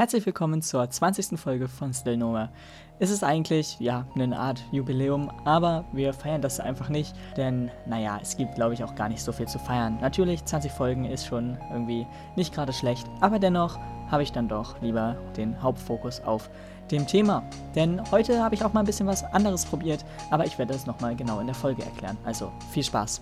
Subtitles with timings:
[0.00, 1.38] Herzlich willkommen zur 20.
[1.38, 2.48] Folge von Still Nowhere.
[3.00, 8.18] Es ist eigentlich, ja, eine Art Jubiläum, aber wir feiern das einfach nicht, denn, naja,
[8.22, 9.98] es gibt, glaube ich, auch gar nicht so viel zu feiern.
[10.00, 13.78] Natürlich, 20 Folgen ist schon irgendwie nicht gerade schlecht, aber dennoch
[14.10, 16.48] habe ich dann doch lieber den Hauptfokus auf
[16.90, 17.42] dem Thema.
[17.74, 20.86] Denn heute habe ich auch mal ein bisschen was anderes probiert, aber ich werde es
[20.86, 22.16] nochmal genau in der Folge erklären.
[22.24, 23.20] Also viel Spaß.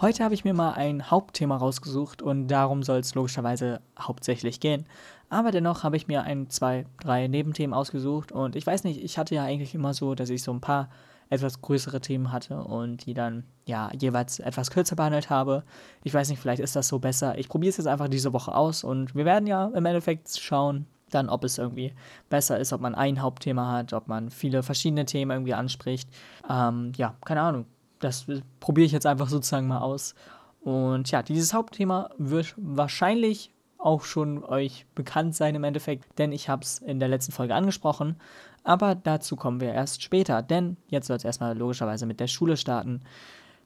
[0.00, 4.86] Heute habe ich mir mal ein Hauptthema rausgesucht und darum soll es logischerweise hauptsächlich gehen.
[5.30, 9.18] Aber dennoch habe ich mir ein, zwei, drei Nebenthemen ausgesucht und ich weiß nicht, ich
[9.18, 10.88] hatte ja eigentlich immer so, dass ich so ein paar
[11.30, 15.64] etwas größere Themen hatte und die dann ja jeweils etwas kürzer behandelt habe.
[16.02, 17.36] Ich weiß nicht, vielleicht ist das so besser.
[17.38, 20.86] Ich probiere es jetzt einfach diese Woche aus und wir werden ja im Endeffekt schauen,
[21.10, 21.92] dann ob es irgendwie
[22.30, 26.08] besser ist, ob man ein Hauptthema hat, ob man viele verschiedene Themen irgendwie anspricht.
[26.48, 27.66] Ähm, ja, keine Ahnung
[27.98, 28.26] das
[28.60, 30.14] probiere ich jetzt einfach sozusagen mal aus.
[30.60, 36.48] Und ja, dieses Hauptthema wird wahrscheinlich auch schon euch bekannt sein im Endeffekt, denn ich
[36.48, 38.16] habe es in der letzten Folge angesprochen.
[38.64, 42.56] Aber dazu kommen wir erst später, denn jetzt soll es erstmal logischerweise mit der Schule
[42.56, 43.00] starten,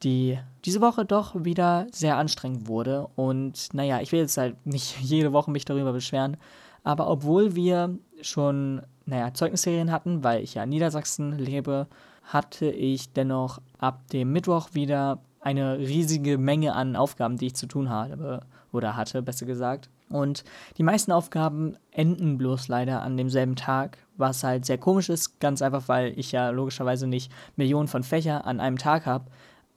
[0.02, 3.08] die diese Woche doch wieder sehr anstrengend wurde.
[3.16, 6.36] Und naja, ich will jetzt halt nicht jede Woche mich darüber beschweren,
[6.84, 11.86] aber obwohl wir schon, naja, Zeugnisserien hatten, weil ich ja in Niedersachsen lebe,
[12.24, 17.66] hatte ich dennoch ab dem Mittwoch wieder eine riesige Menge an Aufgaben, die ich zu
[17.66, 18.40] tun habe
[18.72, 19.90] oder hatte, besser gesagt.
[20.12, 20.44] Und
[20.78, 25.62] die meisten Aufgaben enden bloß leider an demselben Tag, was halt sehr komisch ist, ganz
[25.62, 29.26] einfach, weil ich ja logischerweise nicht Millionen von Fächer an einem Tag habe.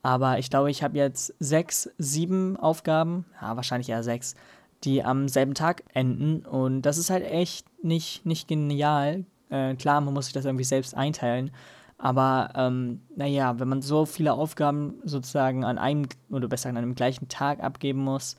[0.04, 4.36] Aber ich glaube, ich habe jetzt sechs, sieben Aufgaben, ja, wahrscheinlich eher sechs,
[4.84, 6.46] die am selben Tag enden.
[6.46, 9.26] Und das ist halt echt nicht, nicht genial.
[9.50, 11.52] Äh, klar, man muss sich das irgendwie selbst einteilen.
[11.98, 16.94] Aber ähm, naja, wenn man so viele Aufgaben sozusagen an einem oder besser an einem
[16.94, 18.36] gleichen Tag abgeben muss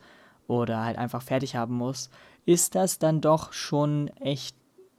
[0.47, 2.09] oder halt einfach fertig haben muss,
[2.45, 4.55] ist das dann doch schon echt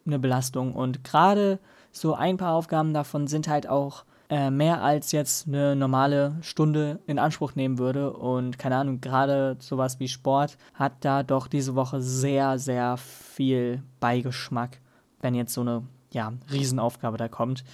[0.07, 0.75] eine Belastung.
[0.75, 1.59] Und gerade
[1.91, 7.01] so ein paar Aufgaben davon sind halt auch äh, mehr als jetzt eine normale Stunde
[7.07, 8.13] in Anspruch nehmen würde.
[8.13, 13.83] Und keine Ahnung, gerade sowas wie Sport hat da doch diese Woche sehr, sehr viel
[14.01, 14.81] Beigeschmack,
[15.21, 17.65] wenn jetzt so eine ja, Riesenaufgabe da kommt.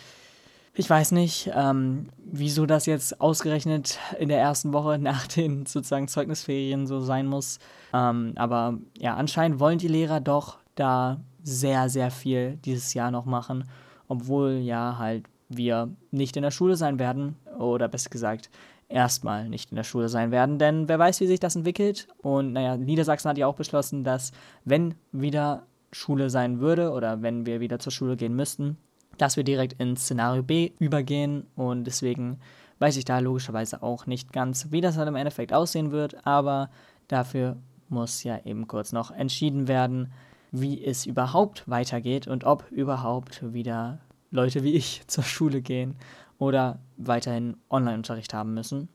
[0.76, 6.08] Ich weiß nicht, ähm, wieso das jetzt ausgerechnet in der ersten Woche nach den sozusagen
[6.08, 7.60] Zeugnisferien so sein muss.
[7.92, 13.24] Ähm, aber ja, anscheinend wollen die Lehrer doch da sehr, sehr viel dieses Jahr noch
[13.24, 13.64] machen,
[14.08, 18.50] obwohl ja halt wir nicht in der Schule sein werden oder besser gesagt
[18.88, 22.08] erstmal nicht in der Schule sein werden, denn wer weiß, wie sich das entwickelt.
[22.22, 24.32] Und naja, Niedersachsen hat ja auch beschlossen, dass
[24.64, 28.76] wenn wieder Schule sein würde oder wenn wir wieder zur Schule gehen müssten,
[29.18, 32.38] dass wir direkt ins Szenario B übergehen und deswegen
[32.78, 36.70] weiß ich da logischerweise auch nicht ganz, wie das dann im Endeffekt aussehen wird, aber
[37.08, 37.56] dafür
[37.88, 40.12] muss ja eben kurz noch entschieden werden,
[40.50, 45.96] wie es überhaupt weitergeht und ob überhaupt wieder Leute wie ich zur Schule gehen
[46.38, 48.88] oder weiterhin Online-Unterricht haben müssen.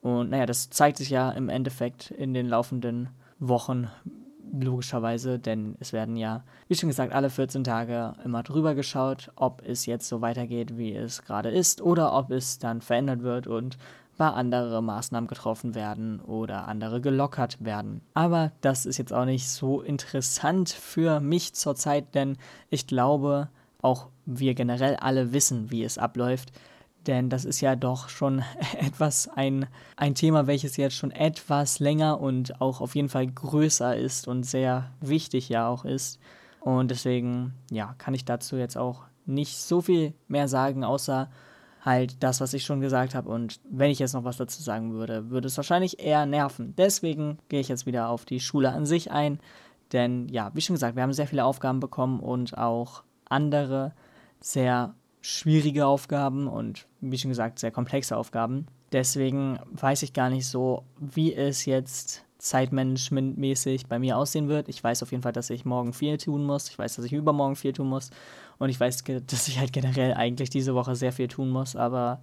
[0.00, 3.08] Und naja, das zeigt sich ja im Endeffekt in den laufenden
[3.40, 3.88] Wochen
[4.52, 9.62] logischerweise, denn es werden ja, wie schon gesagt, alle 14 Tage immer drüber geschaut, ob
[9.66, 13.78] es jetzt so weitergeht, wie es gerade ist, oder ob es dann verändert wird und
[14.18, 18.02] bei andere Maßnahmen getroffen werden oder andere gelockert werden.
[18.14, 22.36] Aber das ist jetzt auch nicht so interessant für mich zurzeit, denn
[22.68, 23.48] ich glaube,
[23.80, 26.52] auch wir generell alle wissen, wie es abläuft.
[27.08, 28.44] Denn das ist ja doch schon
[28.78, 33.96] etwas ein, ein Thema, welches jetzt schon etwas länger und auch auf jeden Fall größer
[33.96, 36.20] ist und sehr wichtig ja auch ist.
[36.60, 41.30] Und deswegen, ja, kann ich dazu jetzt auch nicht so viel mehr sagen, außer
[41.82, 43.30] halt das, was ich schon gesagt habe.
[43.30, 46.74] Und wenn ich jetzt noch was dazu sagen würde, würde es wahrscheinlich eher nerven.
[46.76, 49.40] Deswegen gehe ich jetzt wieder auf die Schule an sich ein.
[49.92, 53.92] Denn ja, wie schon gesagt, wir haben sehr viele Aufgaben bekommen und auch andere
[54.40, 54.94] sehr
[55.28, 58.66] schwierige Aufgaben und wie schon gesagt sehr komplexe Aufgaben.
[58.92, 64.68] Deswegen weiß ich gar nicht so, wie es jetzt zeitmanagementmäßig bei mir aussehen wird.
[64.70, 66.70] Ich weiß auf jeden Fall, dass ich morgen viel tun muss.
[66.70, 68.10] Ich weiß, dass ich übermorgen viel tun muss.
[68.58, 71.76] Und ich weiß, dass ich halt generell eigentlich diese Woche sehr viel tun muss.
[71.76, 72.22] Aber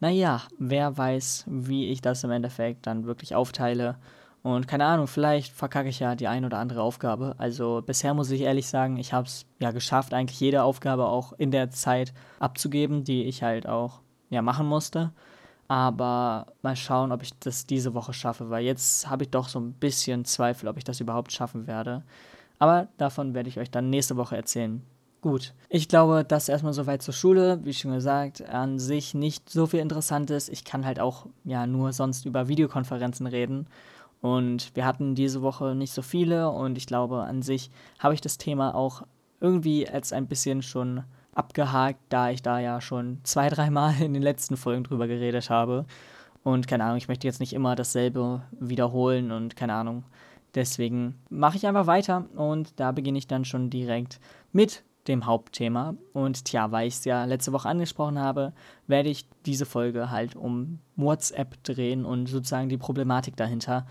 [0.00, 3.96] naja, wer weiß, wie ich das im Endeffekt dann wirklich aufteile
[4.42, 7.34] und keine Ahnung, vielleicht verkacke ich ja die ein oder andere Aufgabe.
[7.38, 11.32] Also bisher muss ich ehrlich sagen, ich habe es ja geschafft, eigentlich jede Aufgabe auch
[11.32, 14.00] in der Zeit abzugeben, die ich halt auch
[14.30, 15.12] ja machen musste.
[15.66, 19.60] Aber mal schauen, ob ich das diese Woche schaffe, weil jetzt habe ich doch so
[19.60, 22.04] ein bisschen Zweifel, ob ich das überhaupt schaffen werde.
[22.58, 24.82] Aber davon werde ich euch dann nächste Woche erzählen.
[25.20, 27.58] Gut, ich glaube, das erstmal soweit zur Schule.
[27.64, 30.48] Wie schon gesagt, an sich nicht so viel Interessantes.
[30.48, 33.66] Ich kann halt auch ja nur sonst über Videokonferenzen reden
[34.20, 38.20] Und wir hatten diese Woche nicht so viele und ich glaube, an sich habe ich
[38.20, 39.02] das Thema auch
[39.40, 41.04] irgendwie als ein bisschen schon
[41.34, 45.86] abgehakt, da ich da ja schon zwei, dreimal in den letzten Folgen drüber geredet habe.
[46.42, 50.04] Und keine Ahnung, ich möchte jetzt nicht immer dasselbe wiederholen und keine Ahnung.
[50.54, 54.18] Deswegen mache ich einfach weiter und da beginne ich dann schon direkt
[54.50, 55.94] mit dem Hauptthema.
[56.12, 58.52] Und tja, weil ich es ja letzte Woche angesprochen habe,
[58.86, 63.86] werde ich diese Folge halt um WhatsApp drehen und sozusagen die Problematik dahinter.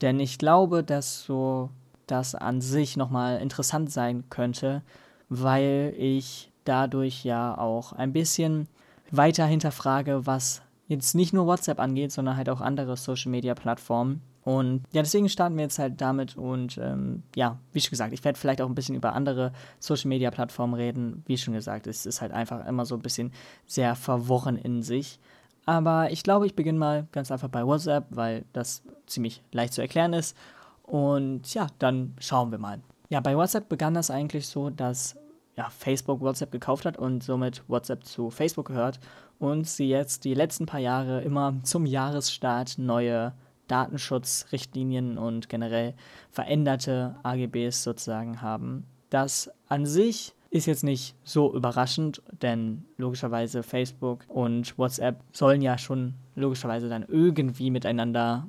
[0.00, 1.70] Denn ich glaube, dass so
[2.06, 4.82] das an sich nochmal interessant sein könnte,
[5.28, 8.68] weil ich dadurch ja auch ein bisschen
[9.10, 14.22] weiter hinterfrage, was jetzt nicht nur WhatsApp angeht, sondern halt auch andere Social-Media-Plattformen.
[14.48, 18.24] Und ja, deswegen starten wir jetzt halt damit und ähm, ja, wie schon gesagt, ich
[18.24, 21.22] werde vielleicht auch ein bisschen über andere Social-Media-Plattformen reden.
[21.26, 23.30] Wie schon gesagt, es ist halt einfach immer so ein bisschen
[23.66, 25.20] sehr verworren in sich.
[25.66, 29.82] Aber ich glaube, ich beginne mal ganz einfach bei WhatsApp, weil das ziemlich leicht zu
[29.82, 30.34] erklären ist.
[30.82, 32.80] Und ja, dann schauen wir mal.
[33.10, 35.18] Ja, bei WhatsApp begann das eigentlich so, dass
[35.58, 38.98] ja, Facebook WhatsApp gekauft hat und somit WhatsApp zu Facebook gehört
[39.38, 43.34] und sie jetzt die letzten paar Jahre immer zum Jahresstart neue
[43.68, 45.94] Datenschutzrichtlinien und generell
[46.30, 48.84] veränderte AGBs sozusagen haben.
[49.10, 55.76] Das an sich ist jetzt nicht so überraschend, denn logischerweise Facebook und WhatsApp sollen ja
[55.78, 58.46] schon logischerweise dann irgendwie miteinander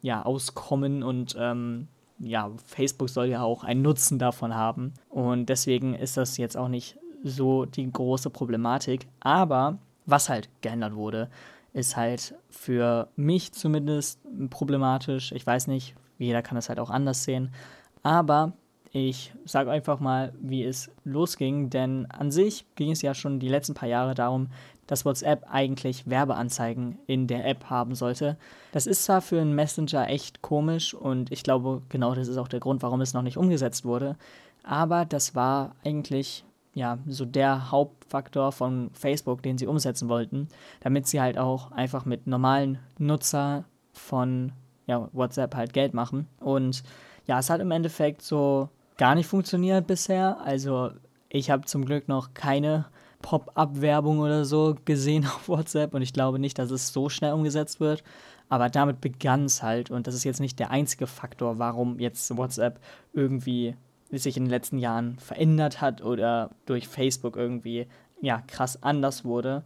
[0.00, 1.88] ja, auskommen und ähm,
[2.18, 4.94] ja, Facebook soll ja auch einen Nutzen davon haben.
[5.08, 9.06] Und deswegen ist das jetzt auch nicht so die große Problematik.
[9.20, 11.30] Aber was halt geändert wurde,
[11.74, 15.32] ist halt für mich zumindest problematisch.
[15.32, 17.52] Ich weiß nicht, jeder kann es halt auch anders sehen.
[18.02, 18.52] Aber
[18.92, 23.48] ich sage einfach mal, wie es losging, denn an sich ging es ja schon die
[23.48, 24.48] letzten paar Jahre darum,
[24.86, 28.36] dass WhatsApp eigentlich Werbeanzeigen in der App haben sollte.
[28.70, 32.48] Das ist zwar für einen Messenger echt komisch und ich glaube, genau das ist auch
[32.48, 34.16] der Grund, warum es noch nicht umgesetzt wurde,
[34.62, 36.44] aber das war eigentlich
[36.74, 40.48] ja so der Hauptfaktor von Facebook, den sie umsetzen wollten,
[40.80, 44.52] damit sie halt auch einfach mit normalen Nutzer von
[44.86, 46.28] ja, WhatsApp halt Geld machen.
[46.40, 46.82] Und
[47.26, 50.38] ja, es hat im Endeffekt so gar nicht funktioniert bisher.
[50.40, 50.90] Also
[51.28, 52.86] ich habe zum Glück noch keine
[53.22, 57.80] Pop-up-Werbung oder so gesehen auf WhatsApp und ich glaube nicht, dass es so schnell umgesetzt
[57.80, 58.02] wird.
[58.50, 62.36] Aber damit begann es halt und das ist jetzt nicht der einzige Faktor, warum jetzt
[62.36, 62.78] WhatsApp
[63.14, 63.74] irgendwie
[64.10, 67.86] sich in den letzten Jahren verändert hat oder durch Facebook irgendwie
[68.20, 69.64] ja krass anders wurde,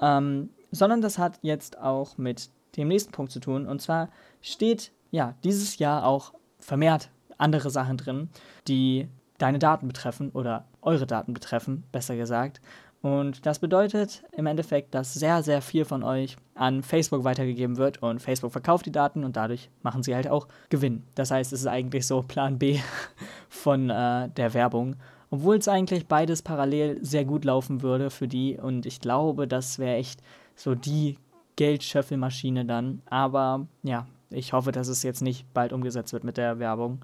[0.00, 4.10] ähm, sondern das hat jetzt auch mit dem nächsten Punkt zu tun und zwar
[4.42, 8.28] steht ja dieses Jahr auch vermehrt andere Sachen drin,
[8.68, 12.60] die deine Daten betreffen oder eure Daten betreffen, besser gesagt.
[13.02, 18.02] Und das bedeutet im Endeffekt, dass sehr, sehr viel von euch an Facebook weitergegeben wird
[18.02, 21.04] und Facebook verkauft die Daten und dadurch machen sie halt auch Gewinn.
[21.14, 22.80] Das heißt, es ist eigentlich so Plan B
[23.48, 24.96] von äh, der Werbung.
[25.30, 29.78] Obwohl es eigentlich beides parallel sehr gut laufen würde für die und ich glaube, das
[29.78, 30.20] wäre echt
[30.54, 31.18] so die
[31.56, 33.02] Geldschöffelmaschine dann.
[33.06, 37.00] Aber ja, ich hoffe, dass es jetzt nicht bald umgesetzt wird mit der Werbung,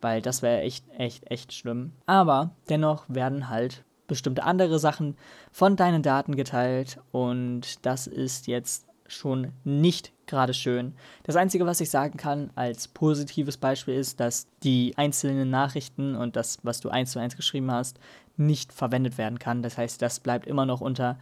[0.00, 1.92] weil das wäre echt, echt, echt schlimm.
[2.06, 5.16] Aber dennoch werden halt bestimmte andere Sachen
[5.50, 10.94] von deinen Daten geteilt und das ist jetzt schon nicht gerade schön.
[11.24, 16.36] Das Einzige, was ich sagen kann als positives Beispiel ist, dass die einzelnen Nachrichten und
[16.36, 17.98] das, was du eins zu eins geschrieben hast,
[18.36, 19.62] nicht verwendet werden kann.
[19.62, 21.18] Das heißt, das bleibt immer noch unter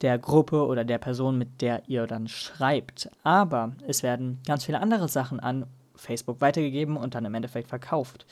[0.00, 3.10] der Gruppe oder der Person, mit der ihr dann schreibt.
[3.22, 8.26] Aber es werden ganz viele andere Sachen an Facebook weitergegeben und dann im Endeffekt verkauft.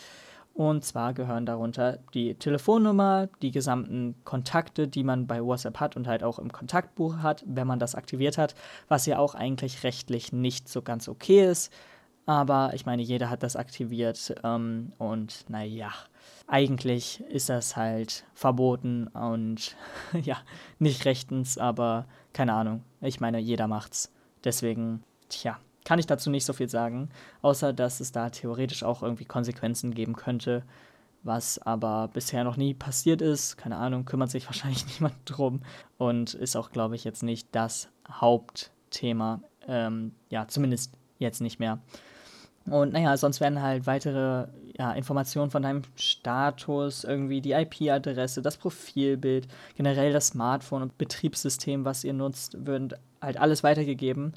[0.57, 6.09] Und zwar gehören darunter die Telefonnummer, die gesamten Kontakte, die man bei WhatsApp hat und
[6.09, 8.55] halt auch im Kontaktbuch hat, wenn man das aktiviert hat,
[8.89, 11.71] was ja auch eigentlich rechtlich nicht so ganz okay ist.
[12.25, 15.93] Aber ich meine, jeder hat das aktiviert ähm, und naja,
[16.47, 19.77] eigentlich ist das halt verboten und
[20.23, 20.39] ja,
[20.79, 22.83] nicht rechtens, aber keine Ahnung.
[23.03, 24.11] Ich meine, jeder macht's.
[24.43, 27.11] Deswegen, tja, kann ich dazu nicht so viel sagen,
[27.43, 30.65] außer dass es da theoretisch auch irgendwie Konsequenzen geben könnte,
[31.23, 33.57] was aber bisher noch nie passiert ist.
[33.57, 35.61] Keine Ahnung, kümmert sich wahrscheinlich niemand drum
[35.97, 39.41] und ist auch, glaube ich, jetzt nicht das Hauptthema.
[39.69, 41.79] Ähm, ja, zumindest jetzt nicht mehr.
[42.65, 48.57] Und naja, sonst werden halt weitere ja, Informationen von deinem Status, irgendwie die IP-Adresse, das
[48.57, 54.33] Profilbild, generell das Smartphone und Betriebssystem, was ihr nutzt, würden halt alles weitergegeben.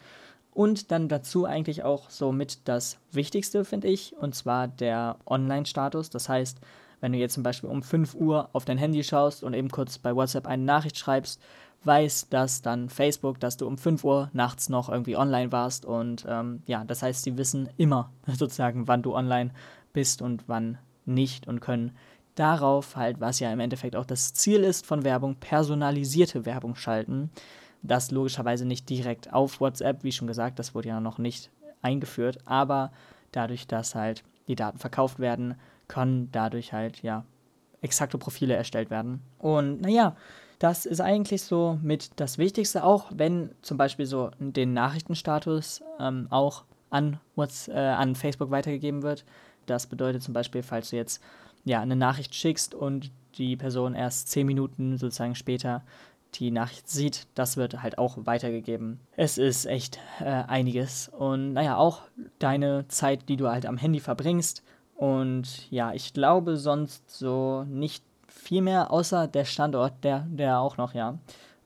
[0.60, 6.10] Und dann dazu eigentlich auch so mit das Wichtigste, finde ich, und zwar der Online-Status.
[6.10, 6.60] Das heißt,
[7.00, 10.00] wenn du jetzt zum Beispiel um 5 Uhr auf dein Handy schaust und eben kurz
[10.00, 11.42] bei WhatsApp eine Nachricht schreibst,
[11.86, 16.26] weiß das dann Facebook, dass du um 5 Uhr nachts noch irgendwie online warst und
[16.28, 19.52] ähm, ja, das heißt, sie wissen immer sozusagen, wann du online
[19.94, 21.96] bist und wann nicht und können
[22.36, 27.32] darauf halt, was ja im Endeffekt auch das Ziel ist von Werbung, personalisierte Werbung schalten.
[27.82, 31.50] Das logischerweise nicht direkt auf WhatsApp, wie schon gesagt, das wurde ja noch nicht
[31.82, 32.92] eingeführt, aber
[33.32, 35.56] dadurch, dass halt die Daten verkauft werden,
[35.88, 37.24] können dadurch halt ja
[37.82, 39.22] exakte Profile erstellt werden.
[39.38, 40.16] Und naja,
[40.60, 46.28] das ist eigentlich so mit das Wichtigste, auch wenn zum Beispiel so den Nachrichtenstatus ähm,
[46.30, 49.24] auch an, What's, äh, an Facebook weitergegeben wird.
[49.66, 51.22] Das bedeutet zum Beispiel, falls du jetzt
[51.64, 55.84] ja, eine Nachricht schickst und die Person erst zehn Minuten sozusagen später
[56.36, 59.00] die Nachricht sieht, das wird halt auch weitergegeben.
[59.16, 61.10] Es ist echt äh, einiges.
[61.10, 62.02] Und naja, auch
[62.40, 64.64] deine Zeit, die du halt am Handy verbringst.
[64.96, 70.78] Und ja, ich glaube sonst so nicht viel mehr, außer der Standort, der, der auch
[70.78, 71.18] noch, ja.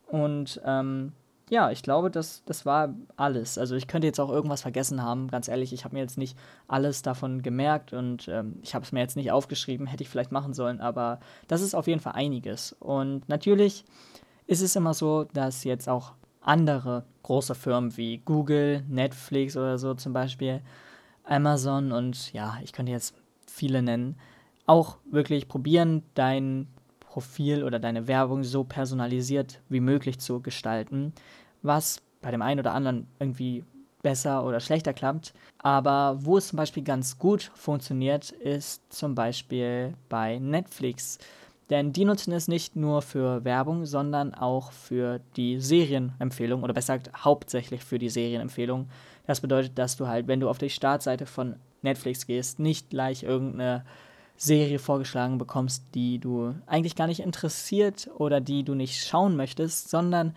[0.08, 1.14] Und ähm,
[1.50, 3.58] ja, ich glaube, das, das war alles.
[3.58, 5.74] Also ich könnte jetzt auch irgendwas vergessen haben, ganz ehrlich.
[5.74, 9.16] Ich habe mir jetzt nicht alles davon gemerkt und ähm, ich habe es mir jetzt
[9.16, 12.74] nicht aufgeschrieben, hätte ich vielleicht machen sollen, aber das ist auf jeden Fall einiges.
[12.80, 13.86] Und natürlich
[14.54, 19.96] ist es immer so, dass jetzt auch andere große Firmen wie Google, Netflix oder so
[19.96, 20.62] zum Beispiel,
[21.24, 23.16] Amazon und ja, ich könnte jetzt
[23.48, 24.16] viele nennen,
[24.68, 26.68] auch wirklich probieren, dein
[27.00, 31.14] Profil oder deine Werbung so personalisiert wie möglich zu gestalten,
[31.64, 33.64] was bei dem einen oder anderen irgendwie
[34.04, 35.34] besser oder schlechter klappt.
[35.58, 41.18] Aber wo es zum Beispiel ganz gut funktioniert, ist zum Beispiel bei Netflix.
[41.74, 47.00] Denn die nutzen es nicht nur für Werbung, sondern auch für die Serienempfehlung oder besser
[47.00, 48.90] gesagt hauptsächlich für die Serienempfehlung.
[49.26, 53.24] Das bedeutet, dass du halt, wenn du auf die Startseite von Netflix gehst, nicht gleich
[53.24, 53.86] irgendeine
[54.38, 59.90] Serie vorgeschlagen bekommst, die du eigentlich gar nicht interessiert oder die du nicht schauen möchtest,
[59.90, 60.36] sondern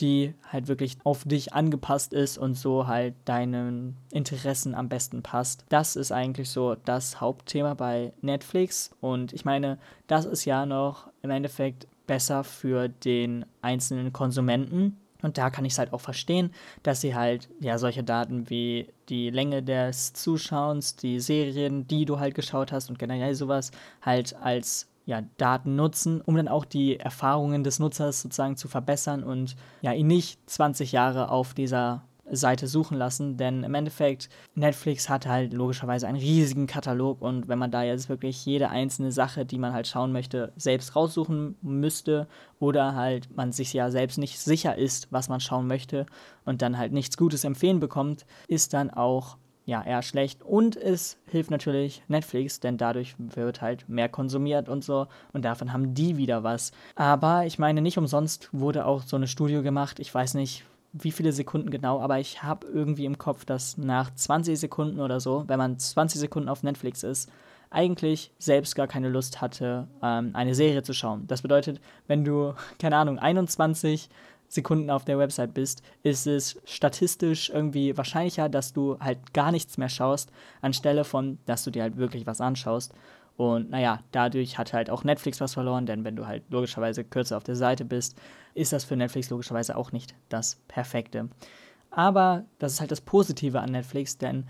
[0.00, 5.64] die halt wirklich auf dich angepasst ist und so halt deinen Interessen am besten passt.
[5.68, 11.08] Das ist eigentlich so das Hauptthema bei Netflix und ich meine, das ist ja noch
[11.22, 16.52] im Endeffekt besser für den einzelnen Konsumenten, und da kann ich es halt auch verstehen,
[16.82, 22.20] dass sie halt ja solche Daten wie die Länge des Zuschauens, die Serien, die du
[22.20, 23.70] halt geschaut hast und generell sowas
[24.02, 29.22] halt als ja, Daten nutzen, um dann auch die Erfahrungen des Nutzers sozusagen zu verbessern
[29.22, 35.08] und ja, ihn nicht 20 Jahre auf dieser Seite suchen lassen, denn im Endeffekt Netflix
[35.08, 39.44] hat halt logischerweise einen riesigen Katalog und wenn man da jetzt wirklich jede einzelne Sache,
[39.44, 42.26] die man halt schauen möchte, selbst raussuchen müsste
[42.58, 46.06] oder halt man sich ja selbst nicht sicher ist, was man schauen möchte
[46.44, 51.16] und dann halt nichts Gutes empfehlen bekommt, ist dann auch ja eher schlecht und es
[51.26, 56.16] hilft natürlich Netflix, denn dadurch wird halt mehr konsumiert und so und davon haben die
[56.16, 56.72] wieder was.
[56.94, 61.10] Aber ich meine, nicht umsonst wurde auch so eine Studie gemacht, ich weiß nicht, wie
[61.10, 65.44] viele Sekunden genau, aber ich habe irgendwie im Kopf, dass nach 20 Sekunden oder so,
[65.48, 67.30] wenn man 20 Sekunden auf Netflix ist,
[67.70, 71.26] eigentlich selbst gar keine Lust hatte, ähm, eine Serie zu schauen.
[71.26, 74.08] Das bedeutet, wenn du, keine Ahnung, 21
[74.48, 79.78] Sekunden auf der Website bist, ist es statistisch irgendwie wahrscheinlicher, dass du halt gar nichts
[79.78, 82.94] mehr schaust, anstelle von, dass du dir halt wirklich was anschaust.
[83.36, 87.36] Und naja, dadurch hat halt auch Netflix was verloren, denn wenn du halt logischerweise kürzer
[87.36, 88.16] auf der Seite bist,
[88.54, 91.28] ist das für Netflix logischerweise auch nicht das Perfekte.
[91.90, 94.44] Aber das ist halt das Positive an Netflix, denn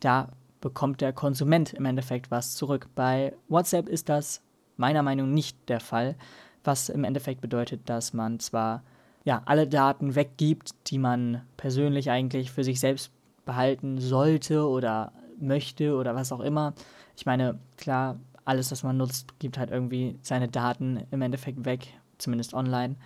[0.00, 0.30] da
[0.60, 2.88] bekommt der Konsument im Endeffekt was zurück.
[2.94, 4.42] Bei WhatsApp ist das
[4.76, 6.16] meiner Meinung nach nicht der Fall,
[6.64, 8.82] was im Endeffekt bedeutet, dass man zwar
[9.24, 13.12] ja alle Daten weggibt, die man persönlich eigentlich für sich selbst
[13.44, 16.74] behalten sollte oder möchte oder was auch immer.
[17.16, 21.88] Ich meine, klar, alles, was man nutzt, gibt halt irgendwie seine Daten im Endeffekt weg,
[22.18, 22.96] zumindest online.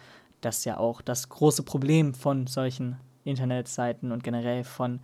[0.40, 5.00] Das ist ja auch das große Problem von solchen Internetseiten und generell von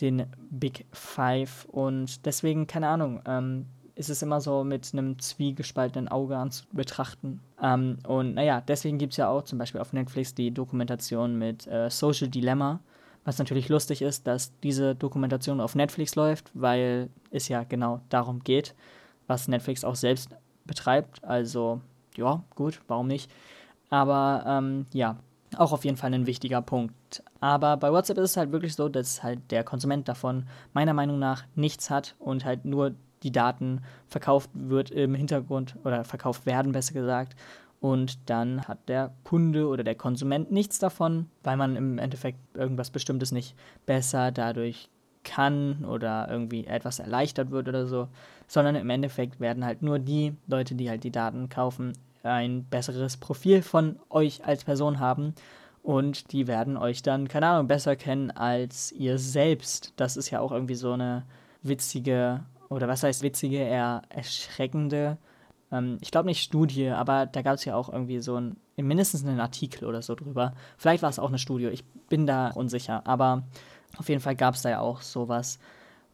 [0.00, 1.64] den Big Five.
[1.66, 7.40] Und deswegen, keine Ahnung, ähm, ist es immer so mit einem zwiegespaltenen Auge anzu betrachten.
[7.60, 11.66] Ähm, und naja, deswegen gibt es ja auch zum Beispiel auf Netflix die Dokumentation mit
[11.66, 12.80] äh, Social Dilemma.
[13.24, 18.42] Was natürlich lustig ist, dass diese Dokumentation auf Netflix läuft, weil es ja genau darum
[18.42, 18.74] geht,
[19.28, 20.30] was Netflix auch selbst
[20.64, 21.22] betreibt.
[21.22, 21.80] Also,
[22.16, 23.30] ja, gut, warum nicht?
[23.90, 25.18] Aber ähm, ja,
[25.56, 27.22] auch auf jeden Fall ein wichtiger Punkt.
[27.40, 31.18] Aber bei WhatsApp ist es halt wirklich so, dass halt der Konsument davon meiner Meinung
[31.18, 36.72] nach nichts hat und halt nur die Daten verkauft wird im Hintergrund oder verkauft werden,
[36.72, 37.36] besser gesagt.
[37.80, 42.90] Und dann hat der Kunde oder der Konsument nichts davon, weil man im Endeffekt irgendwas
[42.90, 44.88] Bestimmtes nicht besser dadurch
[45.24, 48.08] kann oder irgendwie etwas erleichtert wird oder so,
[48.46, 53.16] sondern im Endeffekt werden halt nur die Leute, die halt die Daten kaufen, ein besseres
[53.16, 55.34] Profil von euch als Person haben
[55.82, 59.92] und die werden euch dann, keine Ahnung, besser kennen als ihr selbst.
[59.96, 61.24] Das ist ja auch irgendwie so eine
[61.62, 65.18] witzige, oder was heißt witzige, eher erschreckende,
[65.72, 69.24] ähm, ich glaube nicht Studie, aber da gab es ja auch irgendwie so ein, mindestens
[69.24, 70.54] einen Artikel oder so drüber.
[70.76, 73.42] Vielleicht war es auch eine Studie, ich bin da unsicher, aber
[73.96, 75.58] auf jeden Fall gab es da ja auch sowas,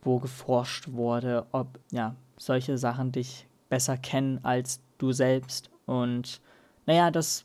[0.02, 5.70] wo geforscht wurde, ob ja solche Sachen dich besser kennen als du selbst.
[5.86, 6.40] Und
[6.86, 7.44] naja, das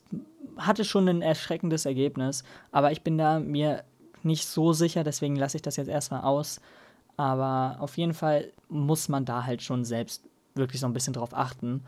[0.56, 3.84] hatte schon ein erschreckendes Ergebnis, aber ich bin da mir
[4.22, 6.60] nicht so sicher, deswegen lasse ich das jetzt erstmal aus.
[7.16, 11.34] Aber auf jeden Fall muss man da halt schon selbst wirklich so ein bisschen drauf
[11.34, 11.82] achten.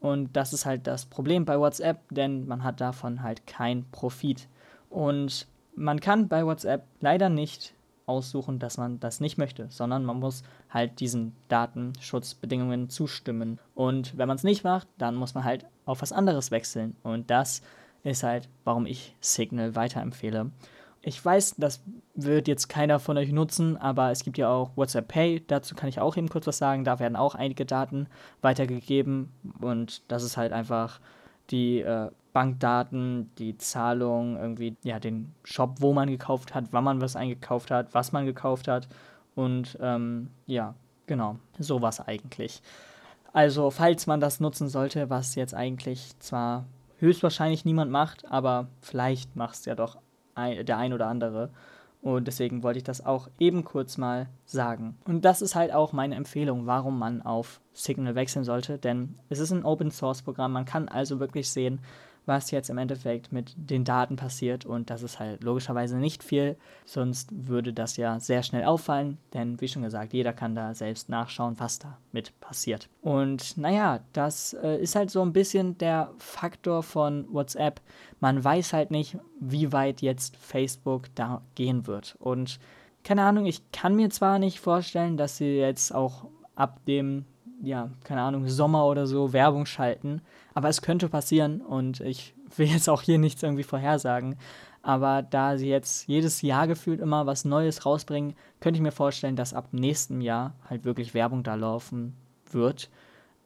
[0.00, 4.48] Und das ist halt das Problem bei WhatsApp, denn man hat davon halt keinen Profit.
[4.88, 5.46] Und
[5.76, 7.74] man kann bei WhatsApp leider nicht
[8.06, 13.58] aussuchen, dass man das nicht möchte, sondern man muss halt diesen Datenschutzbedingungen zustimmen.
[13.74, 16.96] Und wenn man es nicht macht, dann muss man halt auf was anderes wechseln.
[17.02, 17.62] Und das
[18.02, 20.50] ist halt, warum ich Signal weiterempfehle.
[21.02, 21.82] Ich weiß, das
[22.14, 25.42] wird jetzt keiner von euch nutzen, aber es gibt ja auch WhatsApp Pay.
[25.46, 26.84] Dazu kann ich auch eben kurz was sagen.
[26.84, 28.06] Da werden auch einige Daten
[28.42, 31.00] weitergegeben und das ist halt einfach
[31.50, 37.00] die äh, Bankdaten, die Zahlung, irgendwie ja den Shop, wo man gekauft hat, wann man
[37.00, 38.88] was eingekauft hat, was man gekauft hat
[39.34, 40.74] und ähm, ja,
[41.06, 42.62] genau, sowas eigentlich.
[43.32, 46.66] Also falls man das nutzen sollte, was jetzt eigentlich zwar
[46.98, 49.96] höchstwahrscheinlich niemand macht, aber vielleicht macht es ja doch
[50.34, 51.50] ein, der ein oder andere.
[52.02, 54.96] Und deswegen wollte ich das auch eben kurz mal sagen.
[55.04, 59.38] Und das ist halt auch meine Empfehlung, warum man auf Signal wechseln sollte, denn es
[59.38, 60.52] ist ein Open Source Programm.
[60.52, 61.80] Man kann also wirklich sehen,
[62.30, 64.64] was jetzt im Endeffekt mit den Daten passiert.
[64.64, 66.56] Und das ist halt logischerweise nicht viel,
[66.86, 71.08] sonst würde das ja sehr schnell auffallen, denn wie schon gesagt, jeder kann da selbst
[71.08, 72.88] nachschauen, was da mit passiert.
[73.02, 77.80] Und naja, das äh, ist halt so ein bisschen der Faktor von WhatsApp.
[78.20, 82.14] Man weiß halt nicht, wie weit jetzt Facebook da gehen wird.
[82.20, 82.60] Und
[83.02, 87.24] keine Ahnung, ich kann mir zwar nicht vorstellen, dass sie jetzt auch ab dem
[87.62, 90.22] ja, keine Ahnung, Sommer oder so Werbung schalten.
[90.54, 94.36] Aber es könnte passieren und ich will jetzt auch hier nichts irgendwie vorhersagen.
[94.82, 99.36] Aber da sie jetzt jedes Jahr gefühlt immer was Neues rausbringen, könnte ich mir vorstellen,
[99.36, 102.16] dass ab nächstem Jahr halt wirklich Werbung da laufen
[102.50, 102.90] wird.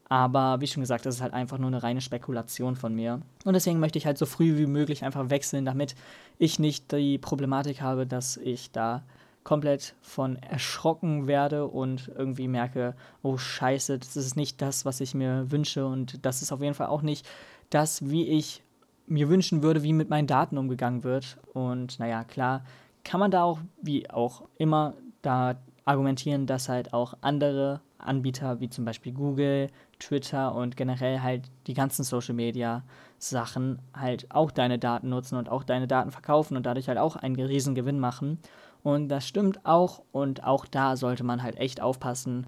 [0.09, 3.21] Aber wie schon gesagt, das ist halt einfach nur eine reine Spekulation von mir.
[3.45, 5.97] Und deswegen möchte ich halt so früh wie möglich einfach wechseln, damit
[6.39, 9.03] ich nicht die Problematik habe, dass ich da
[9.45, 15.15] komplett von erschrocken werde und irgendwie merke, oh scheiße, das ist nicht das, was ich
[15.15, 17.29] mir wünsche und das ist auf jeden Fall auch nicht
[17.71, 18.63] das, wie ich
[19.07, 21.37] mir wünschen würde, wie mit meinen Daten umgegangen wird.
[21.53, 22.65] Und naja, klar,
[23.05, 28.71] kann man da auch, wie auch immer, da argumentieren, dass halt auch andere Anbieter, wie
[28.71, 32.83] zum Beispiel Google, Twitter und generell halt die ganzen Social Media
[33.19, 37.17] Sachen halt auch deine Daten nutzen und auch deine Daten verkaufen und dadurch halt auch
[37.17, 38.39] einen riesen Gewinn machen.
[38.85, 40.03] Und das stimmt auch.
[40.13, 42.47] Und auch da sollte man halt echt aufpassen,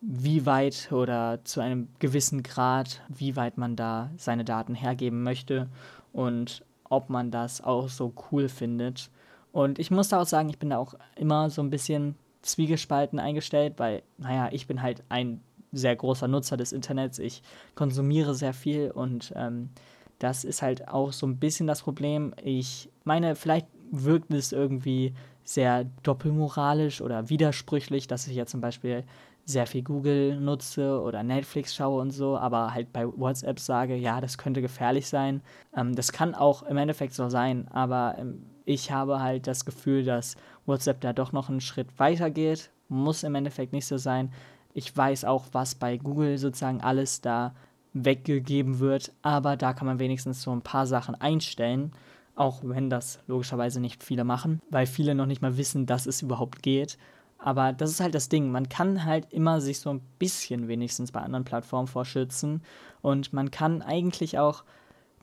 [0.00, 5.68] wie weit oder zu einem gewissen Grad, wie weit man da seine Daten hergeben möchte
[6.12, 9.10] und ob man das auch so cool findet.
[9.50, 13.18] Und ich muss da auch sagen, ich bin da auch immer so ein bisschen zwiegespalten
[13.18, 15.40] eingestellt, weil, naja, ich bin halt ein
[15.72, 17.18] sehr großer Nutzer des Internets.
[17.18, 17.42] Ich
[17.74, 19.70] konsumiere sehr viel und ähm,
[20.18, 22.34] das ist halt auch so ein bisschen das Problem.
[22.42, 25.14] Ich meine, vielleicht wirkt es irgendwie
[25.48, 29.04] sehr doppelmoralisch oder widersprüchlich, dass ich ja zum Beispiel
[29.46, 34.20] sehr viel Google nutze oder Netflix schaue und so, aber halt bei WhatsApp sage, ja,
[34.20, 35.40] das könnte gefährlich sein.
[35.74, 40.04] Ähm, das kann auch im Endeffekt so sein, aber ähm, ich habe halt das Gefühl,
[40.04, 42.70] dass WhatsApp da doch noch einen Schritt weiter geht.
[42.90, 44.30] Muss im Endeffekt nicht so sein.
[44.74, 47.54] Ich weiß auch, was bei Google sozusagen alles da
[47.94, 51.92] weggegeben wird, aber da kann man wenigstens so ein paar Sachen einstellen
[52.38, 56.22] auch wenn das logischerweise nicht viele machen, weil viele noch nicht mal wissen, dass es
[56.22, 56.98] überhaupt geht.
[57.38, 58.50] Aber das ist halt das Ding.
[58.50, 62.62] Man kann halt immer sich so ein bisschen wenigstens bei anderen Plattformen vorschützen.
[63.00, 64.64] Und man kann eigentlich auch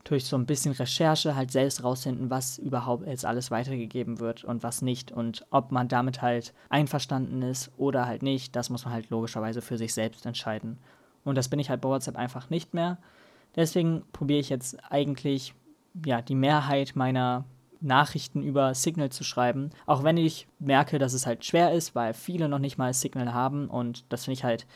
[0.04, 4.62] durch so ein bisschen Recherche halt selbst rausfinden, was überhaupt jetzt alles weitergegeben wird und
[4.62, 5.12] was nicht.
[5.12, 9.60] Und ob man damit halt einverstanden ist oder halt nicht, das muss man halt logischerweise
[9.60, 10.78] für sich selbst entscheiden.
[11.24, 12.98] Und das bin ich halt bei WhatsApp einfach nicht mehr.
[13.56, 15.54] Deswegen probiere ich jetzt eigentlich
[16.04, 17.44] ja, die Mehrheit meiner
[17.80, 19.70] Nachrichten über Signal zu schreiben.
[19.86, 23.32] Auch wenn ich merke, dass es halt schwer ist, weil viele noch nicht mal Signal
[23.32, 24.66] haben und das finde ich halt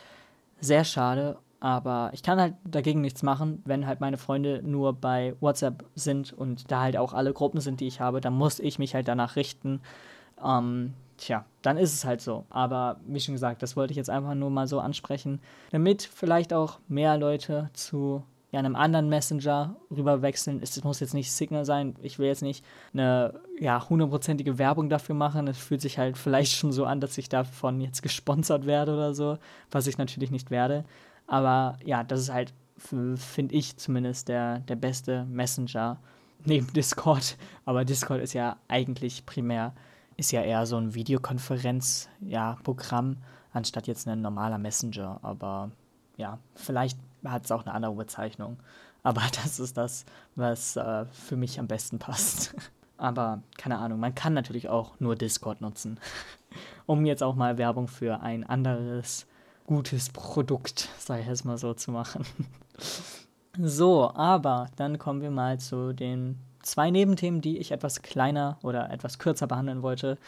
[0.60, 1.38] sehr schade.
[1.60, 6.32] Aber ich kann halt dagegen nichts machen, wenn halt meine Freunde nur bei WhatsApp sind
[6.32, 9.08] und da halt auch alle Gruppen sind, die ich habe, dann muss ich mich halt
[9.08, 9.82] danach richten.
[10.42, 12.46] Ähm, tja, dann ist es halt so.
[12.48, 15.38] Aber wie schon gesagt, das wollte ich jetzt einfach nur mal so ansprechen,
[15.70, 20.60] damit vielleicht auch mehr Leute zu ja, einem anderen Messenger rüberwechseln.
[20.62, 21.94] Es muss jetzt nicht Signal sein.
[22.02, 25.46] Ich will jetzt nicht eine ja, hundertprozentige Werbung dafür machen.
[25.46, 29.14] Es fühlt sich halt vielleicht schon so an, dass ich davon jetzt gesponsert werde oder
[29.14, 29.38] so,
[29.70, 30.84] was ich natürlich nicht werde.
[31.28, 35.98] Aber ja, das ist halt, finde ich zumindest, der, der beste Messenger
[36.44, 37.36] neben Discord.
[37.64, 39.74] Aber Discord ist ja eigentlich primär,
[40.16, 43.18] ist ja eher so ein Videokonferenz-Programm, ja,
[43.52, 45.20] anstatt jetzt ein normaler Messenger.
[45.22, 45.70] Aber
[46.16, 48.58] ja, vielleicht hat es auch eine andere Bezeichnung.
[49.02, 50.04] Aber das ist das,
[50.36, 52.54] was äh, für mich am besten passt.
[52.96, 55.98] Aber keine Ahnung, man kann natürlich auch nur Discord nutzen,
[56.86, 59.26] um jetzt auch mal Werbung für ein anderes
[59.66, 62.26] gutes Produkt, ich jetzt mal so, zu machen.
[63.58, 68.90] so, aber dann kommen wir mal zu den zwei Nebenthemen, die ich etwas kleiner oder
[68.90, 70.18] etwas kürzer behandeln wollte.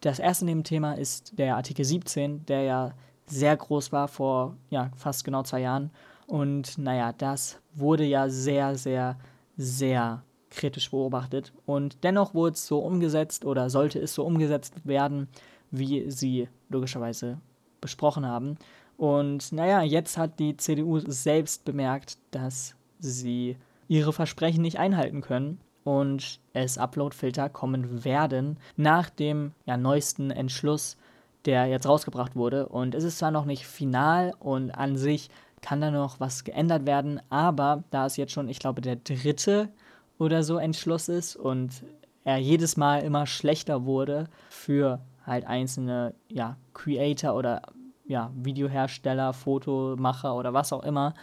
[0.00, 2.92] Das erste Nebenthema ist der Artikel 17, der ja
[3.26, 5.90] sehr groß war vor ja, fast genau zwei Jahren.
[6.26, 9.16] Und naja, das wurde ja sehr, sehr,
[9.56, 11.52] sehr kritisch beobachtet.
[11.66, 15.28] Und dennoch wurde es so umgesetzt oder sollte es so umgesetzt werden,
[15.70, 17.38] wie sie logischerweise
[17.80, 18.56] besprochen haben.
[18.96, 23.56] Und naja, jetzt hat die CDU selbst bemerkt, dass sie
[23.88, 30.96] ihre Versprechen nicht einhalten können und es Upload-Filter kommen werden nach dem ja, neuesten Entschluss
[31.44, 32.68] der jetzt rausgebracht wurde.
[32.68, 35.28] Und es ist zwar noch nicht final und an sich
[35.64, 39.70] kann da noch was geändert werden, aber da es jetzt schon, ich glaube, der dritte
[40.18, 41.82] oder so Entschluss ist und
[42.22, 47.62] er jedes Mal immer schlechter wurde für halt einzelne ja, Creator oder
[48.06, 51.14] ja, Videohersteller, Fotomacher oder was auch immer.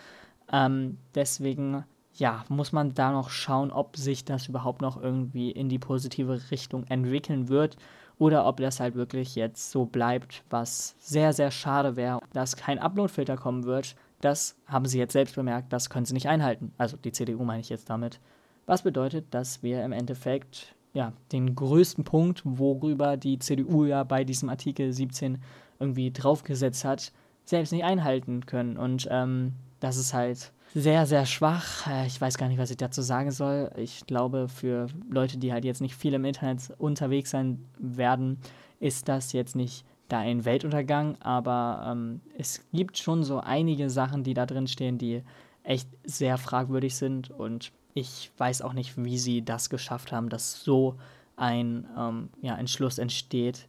[0.51, 5.69] Ähm, deswegen ja, muss man da noch schauen, ob sich das überhaupt noch irgendwie in
[5.69, 7.77] die positive Richtung entwickeln wird
[8.17, 12.79] oder ob das halt wirklich jetzt so bleibt, was sehr, sehr schade wäre, dass kein
[12.79, 13.95] Upload-Filter kommen wird.
[14.21, 16.73] Das haben sie jetzt selbst bemerkt, das können sie nicht einhalten.
[16.77, 18.19] Also die CDU meine ich jetzt damit.
[18.65, 24.23] Was bedeutet, dass wir im Endeffekt ja, den größten Punkt, worüber die CDU ja bei
[24.23, 25.41] diesem Artikel 17
[25.79, 27.11] irgendwie draufgesetzt hat,
[27.45, 28.77] selbst nicht einhalten können.
[28.77, 31.87] Und ähm, das ist halt sehr, sehr schwach.
[31.87, 33.71] Äh, ich weiß gar nicht, was ich dazu sagen soll.
[33.77, 38.39] Ich glaube, für Leute, die halt jetzt nicht viel im Internet unterwegs sein werden,
[38.79, 44.23] ist das jetzt nicht da ein Weltuntergang, aber ähm, es gibt schon so einige Sachen,
[44.23, 45.23] die da drin stehen, die
[45.63, 50.63] echt sehr fragwürdig sind und ich weiß auch nicht, wie sie das geschafft haben, dass
[50.63, 50.95] so
[51.35, 53.67] ein ähm, ja, Entschluss entsteht.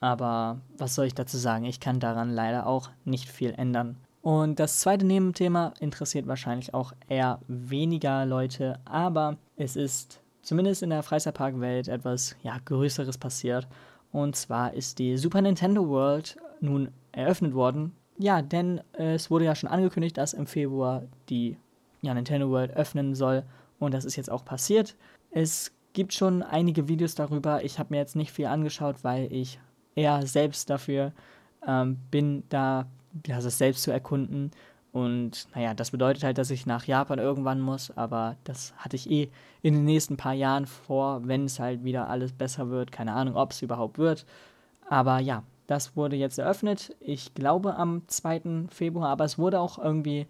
[0.00, 1.64] Aber was soll ich dazu sagen?
[1.64, 3.96] Ich kann daran leider auch nicht viel ändern.
[4.22, 10.90] Und das zweite Nebenthema interessiert wahrscheinlich auch eher weniger Leute, aber es ist zumindest in
[10.90, 13.66] der Freizeitparkwelt etwas ja, Größeres passiert.
[14.12, 17.92] Und zwar ist die Super Nintendo World nun eröffnet worden.
[18.18, 21.56] Ja, denn es wurde ja schon angekündigt, dass im Februar die
[22.02, 23.44] ja, Nintendo World öffnen soll.
[23.78, 24.96] Und das ist jetzt auch passiert.
[25.30, 27.64] Es gibt schon einige Videos darüber.
[27.64, 29.58] Ich habe mir jetzt nicht viel angeschaut, weil ich
[29.94, 31.12] eher selbst dafür
[31.66, 34.50] ähm, bin, da das selbst zu erkunden.
[34.92, 39.08] Und naja, das bedeutet halt, dass ich nach Japan irgendwann muss, aber das hatte ich
[39.10, 39.30] eh
[39.62, 42.90] in den nächsten paar Jahren vor, wenn es halt wieder alles besser wird.
[42.90, 44.26] Keine Ahnung, ob es überhaupt wird.
[44.88, 46.96] Aber ja, das wurde jetzt eröffnet.
[46.98, 48.66] Ich glaube am 2.
[48.70, 50.26] Februar, aber es wurde auch irgendwie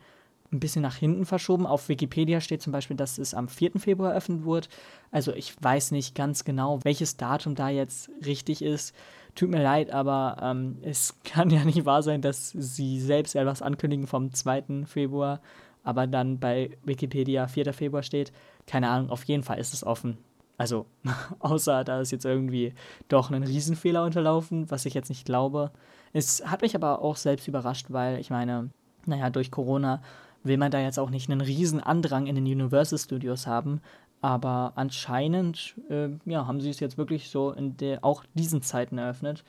[0.52, 1.66] ein bisschen nach hinten verschoben.
[1.66, 3.72] Auf Wikipedia steht zum Beispiel, dass es am 4.
[3.78, 4.68] Februar eröffnet wurde.
[5.10, 8.94] Also ich weiß nicht ganz genau, welches Datum da jetzt richtig ist.
[9.34, 13.62] Tut mir leid, aber ähm, es kann ja nicht wahr sein, dass sie selbst etwas
[13.62, 14.86] ankündigen vom 2.
[14.86, 15.40] Februar,
[15.84, 17.72] aber dann bei Wikipedia 4.
[17.72, 18.32] Februar steht.
[18.66, 20.18] Keine Ahnung, auf jeden Fall ist es offen.
[20.58, 20.86] Also,
[21.38, 22.74] außer da ist jetzt irgendwie
[23.08, 25.70] doch ein Riesenfehler unterlaufen, was ich jetzt nicht glaube.
[26.12, 28.70] Es hat mich aber auch selbst überrascht, weil ich meine,
[29.06, 30.02] naja, durch Corona
[30.42, 33.80] will man da jetzt auch nicht einen riesen Andrang in den Universal Studios haben,
[34.20, 38.98] aber anscheinend äh, ja, haben sie es jetzt wirklich so in der, auch diesen Zeiten
[38.98, 39.44] eröffnet,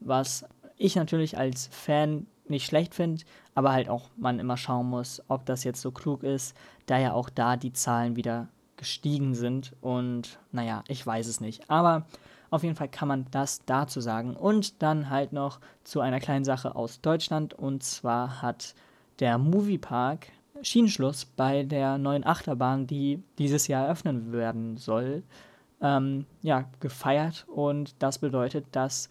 [0.00, 0.44] was
[0.76, 3.24] ich natürlich als Fan nicht schlecht finde,
[3.54, 7.12] aber halt auch man immer schauen muss, ob das jetzt so klug ist, da ja
[7.12, 11.70] auch da die Zahlen wieder gestiegen sind und naja, ich weiß es nicht.
[11.70, 12.06] Aber
[12.50, 14.36] auf jeden Fall kann man das dazu sagen.
[14.36, 18.74] Und dann halt noch zu einer kleinen Sache aus Deutschland und zwar hat
[19.20, 20.28] der Moviepark
[20.62, 25.22] Schienenschluss bei der neuen Achterbahn, die dieses Jahr eröffnen werden soll,
[25.80, 27.46] ähm, ja, gefeiert.
[27.48, 29.10] Und das bedeutet, dass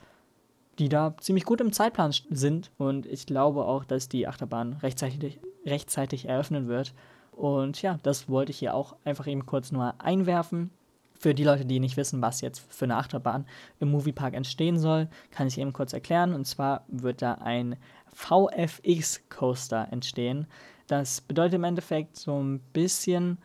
[0.80, 2.72] die da ziemlich gut im Zeitplan sind.
[2.78, 6.94] Und ich glaube auch, dass die Achterbahn rechtzeitig, rechtzeitig eröffnen wird.
[7.32, 10.72] Und ja, das wollte ich hier auch einfach eben kurz nur einwerfen.
[11.20, 13.46] Für die Leute, die nicht wissen, was jetzt für eine Achterbahn
[13.80, 16.34] im Moviepark entstehen soll, kann ich eben kurz erklären.
[16.34, 17.76] Und zwar wird da ein
[18.14, 20.48] VFX-Coaster entstehen.
[20.88, 23.38] Das bedeutet im Endeffekt so ein bisschen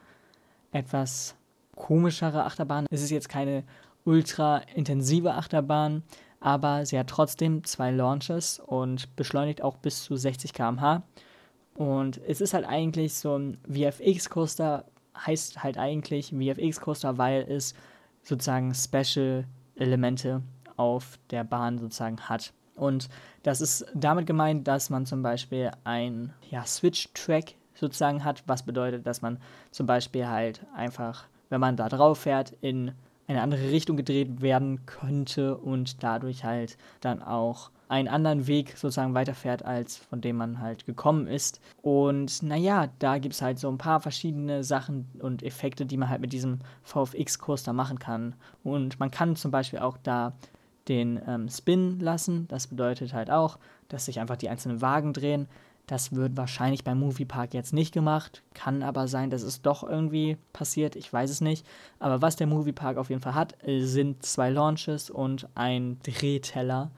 [0.73, 1.37] etwas
[1.75, 2.87] komischere Achterbahn.
[2.91, 3.65] Es ist jetzt keine
[4.05, 6.03] ultra intensive Achterbahn,
[6.41, 11.03] aber sie hat trotzdem zwei Launches und beschleunigt auch bis zu 60 km/h.
[11.75, 14.85] Und es ist halt eigentlich so ein VFX-Coaster,
[15.17, 17.75] heißt halt eigentlich VFX-Coaster, weil es
[18.23, 20.43] sozusagen Special-Elemente
[20.77, 22.53] auf der Bahn sozusagen hat.
[22.77, 23.09] Und
[23.43, 29.07] das ist damit gemeint, dass man zum Beispiel ein ja, Switch-Track sozusagen hat, was bedeutet,
[29.07, 29.39] dass man
[29.71, 32.93] zum Beispiel halt einfach, wenn man da drauf fährt, in
[33.29, 39.15] eine andere Richtung gedreht werden könnte und dadurch halt dann auch einen anderen Weg sozusagen
[39.15, 41.61] weiterfährt, als von dem man halt gekommen ist.
[41.83, 46.09] Und naja, da gibt es halt so ein paar verschiedene Sachen und Effekte, die man
[46.09, 48.35] halt mit diesem VFX-Kurs da machen kann.
[48.65, 50.33] Und man kann zum Beispiel auch da
[50.89, 52.47] den ähm, Spin lassen.
[52.49, 55.49] Das bedeutet halt auch, dass sich einfach die einzelnen Wagen drehen.
[55.87, 58.43] Das wird wahrscheinlich beim Moviepark jetzt nicht gemacht.
[58.55, 60.97] Kann aber sein, dass es doch irgendwie passiert.
[60.97, 61.65] Ich weiß es nicht.
[62.01, 66.91] Aber was der Moviepark auf jeden Fall hat, äh, sind zwei Launches und ein Drehteller.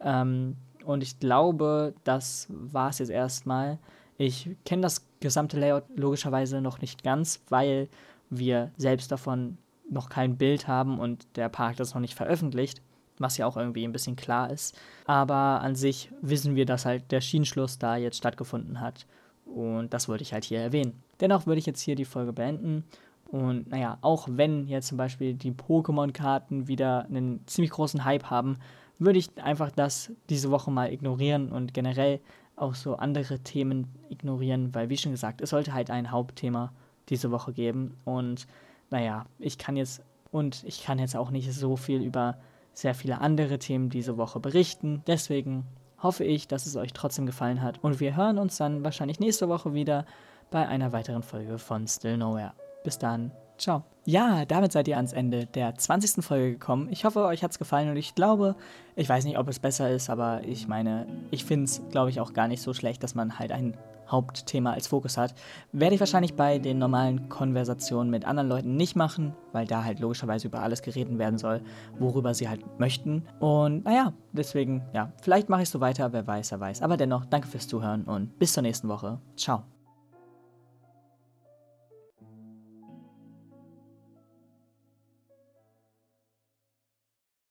[0.00, 3.78] Ähm, und ich glaube, das war es jetzt erstmal.
[4.18, 7.88] Ich kenne das gesamte Layout logischerweise noch nicht ganz, weil
[8.28, 9.56] wir selbst davon
[9.88, 12.82] noch kein Bild haben und der Park das noch nicht veröffentlicht
[13.18, 14.78] was ja auch irgendwie ein bisschen klar ist.
[15.06, 19.06] Aber an sich wissen wir, dass halt der Schienenschluss da jetzt stattgefunden hat.
[19.46, 21.02] Und das wollte ich halt hier erwähnen.
[21.20, 22.84] Dennoch würde ich jetzt hier die Folge beenden.
[23.28, 28.58] Und naja, auch wenn jetzt zum Beispiel die Pokémon-Karten wieder einen ziemlich großen Hype haben,
[28.98, 32.20] würde ich einfach das diese Woche mal ignorieren und generell
[32.56, 36.72] auch so andere Themen ignorieren, weil wie schon gesagt, es sollte halt ein Hauptthema
[37.08, 37.96] diese Woche geben.
[38.04, 38.46] Und
[38.90, 42.38] naja, ich kann jetzt und ich kann jetzt auch nicht so viel über
[42.74, 45.02] sehr viele andere Themen diese Woche berichten.
[45.06, 45.64] Deswegen
[46.02, 49.48] hoffe ich, dass es euch trotzdem gefallen hat und wir hören uns dann wahrscheinlich nächste
[49.48, 50.04] Woche wieder
[50.50, 52.52] bei einer weiteren Folge von Still Nowhere.
[52.84, 53.84] Bis dann, ciao.
[54.04, 56.22] Ja, damit seid ihr ans Ende der 20.
[56.22, 56.88] Folge gekommen.
[56.90, 58.54] Ich hoffe, euch hat es gefallen und ich glaube,
[58.96, 62.20] ich weiß nicht, ob es besser ist, aber ich meine, ich finde es, glaube ich,
[62.20, 63.74] auch gar nicht so schlecht, dass man halt ein
[64.08, 65.34] Hauptthema als Fokus hat.
[65.72, 70.00] Werde ich wahrscheinlich bei den normalen Konversationen mit anderen Leuten nicht machen, weil da halt
[70.00, 71.60] logischerweise über alles geredet werden soll,
[71.98, 73.24] worüber sie halt möchten.
[73.40, 76.82] Und naja, deswegen, ja, vielleicht mache ich so weiter, wer weiß, wer weiß.
[76.82, 79.20] Aber dennoch, danke fürs Zuhören und bis zur nächsten Woche.
[79.36, 79.73] Ciao.